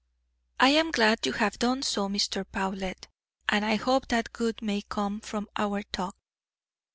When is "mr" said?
2.09-2.43